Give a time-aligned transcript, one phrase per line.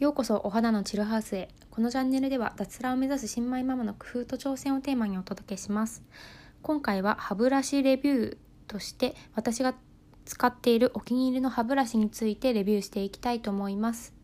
[0.00, 1.50] ようこそお肌のチルハウスへ。
[1.70, 6.02] このチャンネルでは脱サラを目指す新米ママの工夫と挑戦をテーマにお届けします。
[6.62, 8.36] 今回は歯ブラシレビュー
[8.66, 9.74] として私が
[10.24, 14.14] 使っているお気に入りの歯ブラシについてレビューしていきたいと思います。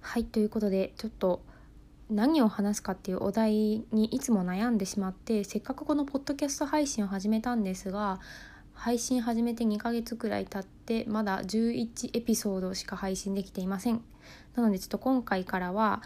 [0.00, 1.44] はいということでちょっと
[2.08, 8.20] 何を話すかっていうお題にいつも悩んでしまってせっかくこのポッドキャスト配信を始めたんですが
[8.74, 14.02] 配信始めて2ヶ月くらい経ってまだ11エピソードしか配信できていません。
[14.54, 16.02] なのでちょっと今回からは、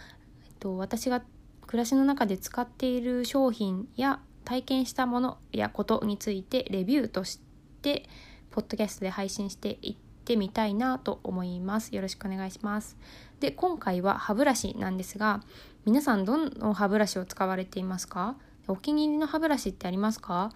[0.47, 1.23] えっと、私が
[1.67, 7.41] 暮らしの中で使っている商品や体験したものやことについてレビューとし
[7.83, 8.09] て
[8.51, 11.95] ポッドキャストで配信していってみたいなと思います。
[11.95, 12.97] よろしくお願いします。
[13.41, 15.43] で今回は歯ブラシなんですが
[15.85, 18.37] 皆さんどの歯ブラシを使われていますか？
[18.67, 20.51] お気に入りの歯ブラシってありますか？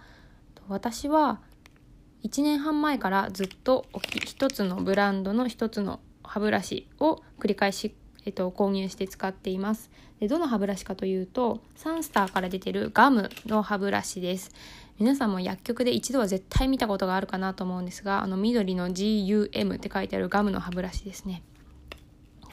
[0.68, 1.40] 私は
[2.24, 3.86] 1年半前からずっと
[4.24, 9.90] 一つのブランドの一つの歯ブラシを繰り返し、えっと、購入して使っています。
[10.20, 14.52] でどの歯ブラシかというとサンスターから出てるガムの歯ブラシです。
[15.00, 21.42] 皆さんも薬局で一度は絶対見たことがあるかなと思うんですがあの緑の GUM って書いてあるガムの歯ブラシですね。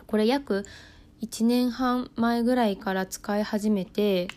[0.08, 0.66] これ約
[1.22, 4.30] 1年半前ぐらいから使い始めて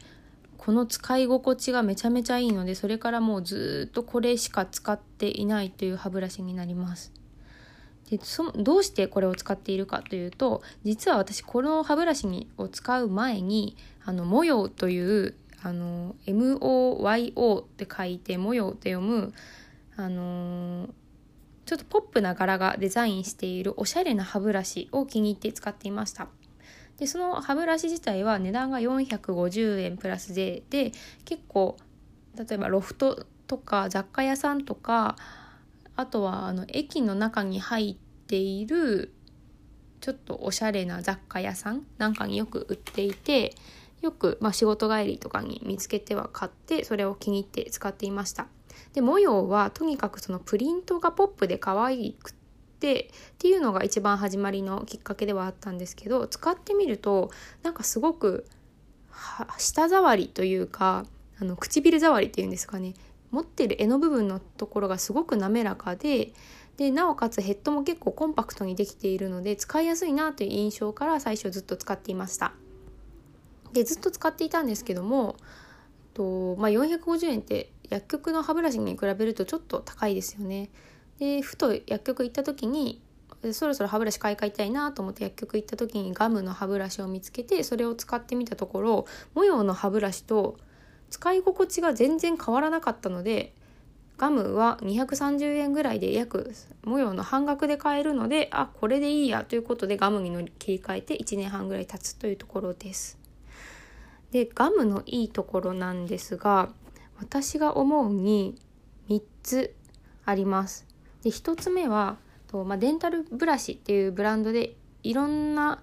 [0.64, 7.12] この使い心地がめちゃめちゃいいのでそれからもうずっとこれしか使っていないという歯ブラシになります。
[8.08, 19.34] でそどうしてこれを使っているかというと実は私この歯ブラシにを使う前にあの模様というあの MOYO って書いて模様って読む
[19.96, 20.88] あの
[21.66, 26.28] ちょっとポップな柄がデザインしているおしゃれな歯ブラシを気に入って使っていました。
[27.02, 30.92] でその歯ブラシ自体は値段が450円プラス税で
[31.24, 31.76] 結構
[32.36, 35.16] 例えばロフトとか雑貨屋さんとか
[35.96, 39.12] あとはあの駅の中に入っている
[40.00, 43.56] ちょっとおしゃれな雑貨屋さんなんかによく売っていて
[44.00, 48.46] よく、まあ、仕事帰りとかに見つけては買ってそれを気に入って使っていました。
[48.92, 52.32] で模様はとにかくそのプリントがポップで可愛く
[52.82, 57.30] てっていうのが一番始まりのきっかけではあったんですけど使ってみると
[57.62, 58.44] なんかすごく
[59.56, 61.06] 舌触りというか
[61.40, 62.94] あの唇触りっていうんですかね。
[63.30, 66.32] 持ってる柄の部分のところがすごく滑らかで
[66.76, 72.52] でなおかつヘッドも結構コンパクトにできているので使いやすいなという印象から最初ずっと使っていました。
[73.72, 75.36] でずっと使っていたんですけども
[76.12, 80.70] と、まあ、450円って薬局の歯ブラシに比べるとちょっと高いですよね。
[81.22, 83.00] でふと薬局行った時に
[83.52, 90.56] そろそろ歯ブラシ買い替えたいなと思って薬局行った時にガムの歯ブラシを見つけてそれを使ってみたところ模様の歯ブラシと
[91.10, 93.54] 使い心地が全然変わらなかったので
[94.18, 96.52] ガムは230円ぐらいで約
[96.82, 103.16] 模様の半額で買えるのであこれでいいやということでガムに乗り切り替えて1年半ぐらい経つというところです。
[104.32, 106.70] でガムのいいところなんですが
[107.20, 108.56] 私が思うに
[109.08, 109.76] 3つ
[110.24, 110.91] あります。
[111.22, 112.18] で1つ目は
[112.48, 115.82] と、まあ、デンタルブラシっていうブランドでいろんな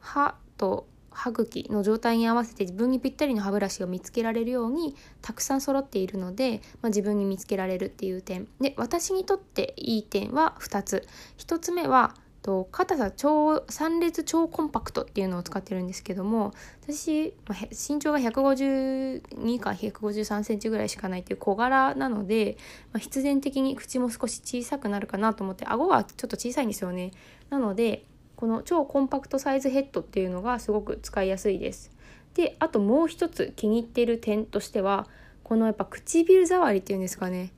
[0.00, 8.48] 歯と歯茎の状態に合わせて自分にぴったりの歯ブラシを見つけられるようにたくさん揃っているので、まあ、自分に見つけられるっていう点。
[8.60, 11.06] で私にとっていい点は2つ。
[11.36, 22.56] 1つ目はと硬さ超3列超コンパクトっていうのを使ってるんですけども私、ま、身長が152か153センチぐらいしかないっていう小柄なので、
[22.92, 27.12] まあ、必然的に口も少し小さくなるかなと思って顎はちょっと小さいんですよね。
[27.48, 28.04] なので
[28.34, 31.92] この超コンパクトサイズヘッドっていうのがすごく使いやすいです。
[32.34, 35.06] であともう一つ気に入っている点としては
[35.44, 37.52] このやっぱ唇触りっていうんですかね。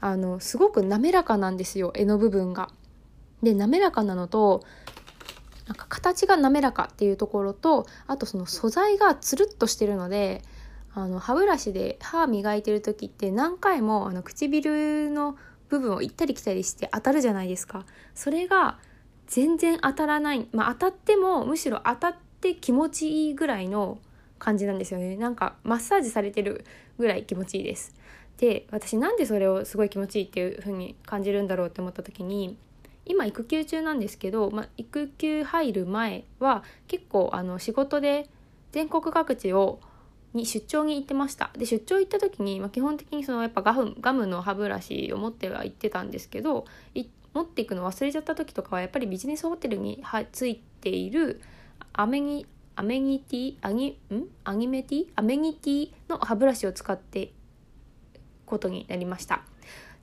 [0.00, 2.70] あのすごく滑らかなんですよ柄の部分が。
[3.42, 4.64] で滑らかなのと
[5.66, 10.42] なんか形が滑らかっていうところとあとその素材がつるっとしてるので
[10.94, 15.36] あの歯ブラシで歯磨いてる時って何回もあの唇の
[15.68, 17.86] 部分を行ったり来たりして当たるじゃないですか。
[18.14, 18.78] それが
[19.28, 20.48] 全然当たらない。
[20.52, 23.98] まあ当たってもむしろ当たって気持ちいいぐらいの
[24.40, 25.16] 感じなんですよね。
[25.16, 26.64] なんかマッサージされてる
[26.98, 27.94] ぐらい気持ちいいです。
[28.38, 32.58] で私なんでそれをすごい気持ちいいっていう風に感じるんだろうって思った時に
[33.10, 38.28] 今育休中なんですけど、まあ、育休入る前は結構あの仕事で
[38.70, 39.80] 全国各地を
[40.32, 41.50] に出張に行ってました。
[41.58, 46.66] で出張行った時に、まあ、基本的にそのやっぱガムガムの歯ブラシを持っては行ってたんですけど
[47.34, 51.40] 持っていくの忘れちゃった時とかはやっぱりビジネスホテルにはついている
[51.92, 52.46] アメニ
[52.76, 54.22] アメニティアニん？
[54.44, 55.06] アニメティ？
[55.16, 57.32] アメニティの歯ブラシを使って
[58.46, 59.42] ことになりました。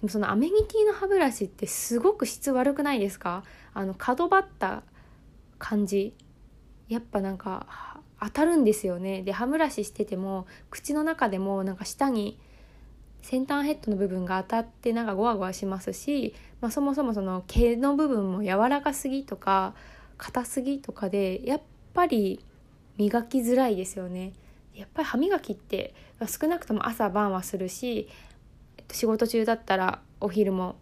[0.01, 3.43] でもそのアメニティの歯ブラシってすごく質悪くないですか？
[3.73, 4.83] あの角張った
[5.57, 6.13] 感じ。
[6.87, 9.23] やっぱなんか当たるんですよね。
[9.23, 12.39] で歯ブラシしてても口の中でもなんか舌に
[13.23, 19.73] 先端ヘッドの部分が当たってなんかゴワゴワしますし、まあ、そもそもその毛の部分も柔らかすぎとか
[20.17, 21.61] 硬すぎとかでやっ
[21.93, 22.45] ぱり
[22.97, 24.33] 磨きづらいですよね。
[24.73, 25.93] やっぱり歯磨きって
[26.25, 28.07] 少なくとも朝晩はするし
[28.91, 30.75] 仕事中だったらお昼も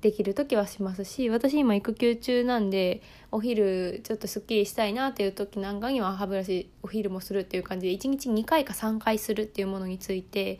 [0.00, 10.58] できる時はしますし私今育休中なんでお昼ちょっとすっきりしたいなっていう時なんかには歯ブラシお昼もするっていう感じで1日2回か3回するっていうものについて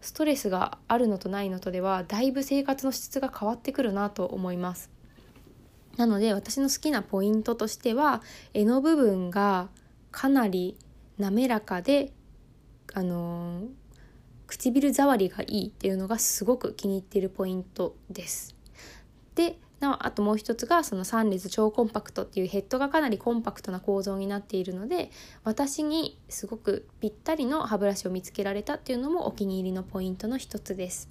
[0.00, 4.90] ストレスがあるのとないのとではだいぶ生活の質が変わってくるなと思います。
[5.96, 8.22] なので私の好きなポイントとしては
[8.54, 9.68] 柄の部分が
[10.10, 10.76] かなり
[11.18, 12.12] 滑らかで
[12.94, 13.66] あのー、
[14.50, 18.56] 唇触りがいいっていうのがすごく気に入っているポイントです。
[19.34, 25.10] でなあともう一つがその3列超コンパクトっていうヘッドがかなりコンパクトな構造になっているので
[25.42, 31.08] 私にすごくぴったりの歯ブラシを見つけられたっていうのもお気に入りのポイントの一つです。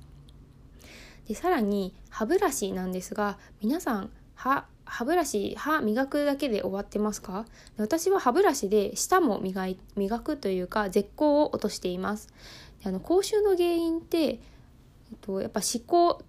[1.28, 7.46] でさらに歯ブラシなんですが皆さん歯歯ブラシ歯磨くだけで終わってますか？
[7.78, 12.30] 私は歯ブラシで舌も磨い磨くというか絶好を落としています
[12.84, 14.38] あの口臭の原因って、えっ
[15.22, 16.24] と、やっぱ歯垢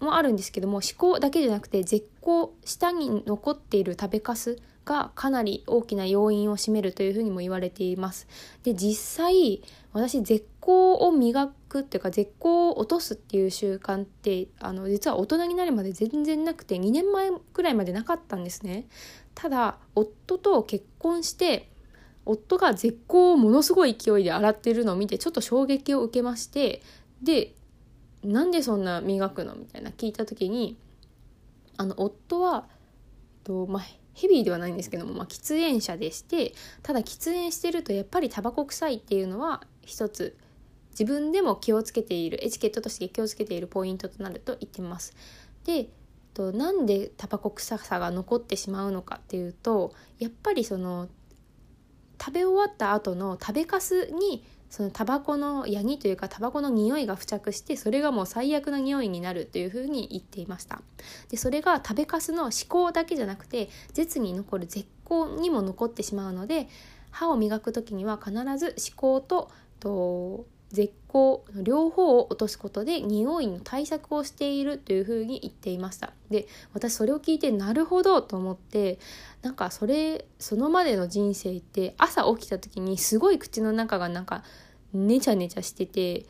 [0.00, 8.26] もあるんですけども思考だけじゃなくて絶好下に残っている食べかすがかなり大きな要因を占めるというふうにも言われています。
[8.64, 9.62] で実際
[9.92, 18.86] 私絶好を磨くっていうか絶好を落とすっていう習慣ってあの実は大人になるまで全然なくて2年前くらいまでなかったんですね。
[19.34, 21.70] ただ夫と結婚して
[22.26, 26.82] 夫が絶好をものすごい勢いで洗ってるのを見てちょっと衝撃を受けまして
[27.22, 27.52] で
[28.22, 30.76] なんでそんな磨くのみたいな聞いた時に
[31.76, 32.66] あの夫は
[33.44, 33.82] とまあ
[34.14, 40.36] ヘビーではないんですけども、まあ、喫煙者でしてただ喫煙してるとやっぱりタバコ臭いっていうのは一つ
[40.92, 45.14] 自分でも気をつけているエチケットとして気をつけているポイントとなると言ってます。
[45.64, 45.88] で
[46.32, 51.08] となんでタバコ臭さが残ってしまうのかっていうとやっぱりその
[52.20, 60.82] 食べ終わった後の食べかすにそのタバコのヤギというかタバコの匂いが付着してそれがもう最悪の匂いになるというふうに言っていました。
[61.30, 66.68] でそれが食べかすの思考だけじゃなくて舌に残る絶好にも残ってしまうので
[67.12, 70.44] 歯を磨く時には必ず思考とと
[70.74, 76.12] 絶好両方を落とすことで匂いの対策をしているというふうに言っていました。
[76.30, 78.98] で私それを聞いてなるほどと思って
[79.42, 84.42] なんかそれそのまでの人生って朝起きた時にすごい口の中がなんか
[84.92, 86.26] ねちゃねちゃしてて、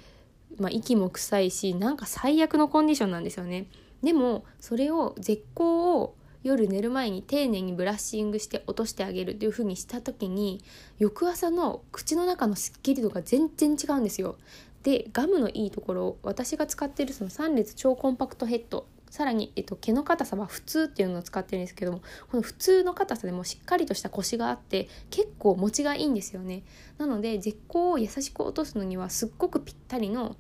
[0.58, 3.67] まあ、息も臭いしなんか最悪のコンディションなんですよね。
[4.02, 6.14] でもそれを絶好を
[6.44, 10.62] 夜寝る前に丁寧にブラッシングして落としてあげるっていう風にした時に
[10.99, 14.37] 翌朝の口の中のスッキリ度が全然違うんですよ。
[14.82, 26.64] でガムのいいところ私が使ってるその3列超コンパクトヘッドさらに、えっと、毛の硬さは普通っていうのを使ってるんですけどもこの普通の硬さでもしっかりとしたコシがあって結構持ちがいいんですよね。
[26.99, 30.37] なので絶好を優しく落とすのにはすっごくぴったりの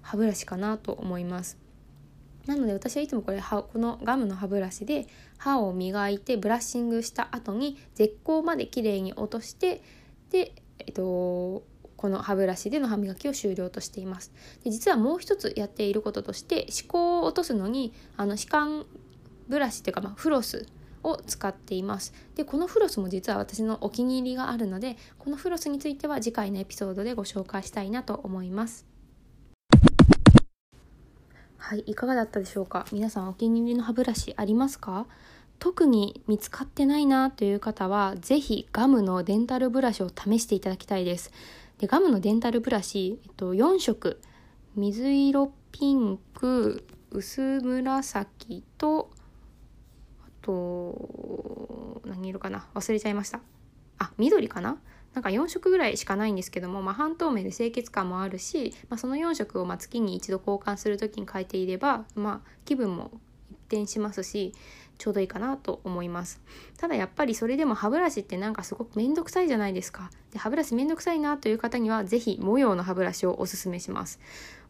[0.00, 1.63] 歯ブラシかなと思います。
[2.46, 5.06] なので私はいつもこれこのガムの歯ブラシで
[5.38, 9.82] 歯を磨いてブラッシングした後に絶好まで綺麗に落として
[10.30, 11.62] でえっと
[11.96, 14.32] この歯ブラシでの歯磨きを終了としています。
[14.62, 18.84] で実はもう一つやっていることとして歯垢を落とすのにあの歯間
[19.48, 20.66] ブラシっていうか、まあ、フロス
[21.02, 22.12] を使っています。
[22.34, 28.93] でこのフロスも実は私のお気に入りがあるのでこのフロスについては次回のエピソードでご紹介したいなと思います。
[31.66, 32.84] はいいかがだったでしょうか？
[32.92, 35.06] 皆さんお気に入りの歯ブラシありますか？
[35.58, 41.32] 特に見つかってないなという方は是非ガムのデンタルブラシを試していただきたいです。
[41.78, 44.20] でガムのデンタルブラシ、えっと、4色。
[44.76, 49.10] 水色ピンク薄紫と
[50.22, 52.66] あと何色かな？
[52.74, 53.40] 忘れちゃいました。
[53.98, 54.76] あ緑かな？
[55.14, 63.12] なんか4色ぐらいしかないんですけども、まあ、半透明で清潔感もあるし、まあ、その4色をま月に一度交換する時に変えていれば、まあ、気分も
[63.50, 64.52] 一転しますし
[64.98, 66.40] ちょうどいいかなと思います。
[66.78, 70.10] ただやっぱりそれでも歯ブラシってなんかすごくめんどくさいじゃないですか。
[70.32, 74.20] で歯ブラシめんどくさいなという方には是非模様の歯ブラシをおすすめします。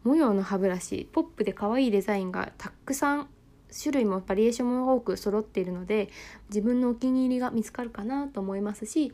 [0.02, 3.28] 模様の歯ブラシポップで可愛いデザインがたくさん
[3.82, 6.08] 種類もバリエーションも多く揃っているので
[6.48, 9.12] 自分のお気に入りが見つかるかなと思いますし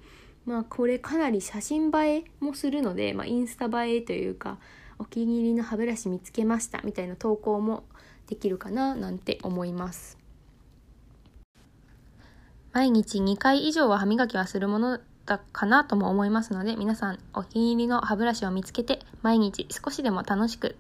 [0.50, 4.58] まあこれかなり写真映えもするので、まあ、インスタ映えというか
[4.98, 7.84] お気に入りの歯ブラシ見つけましたみたいな投稿も
[8.26, 10.18] できるかななんて思います。
[12.72, 20.76] 毎日2回以上は歯磨きはするものだかなとも思いますので、皆さんお気に入りの歯ブラシを見つけて、毎日少しでも楽しく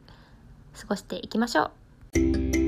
[0.78, 1.70] 過ごしていきましょ
[2.14, 2.59] う。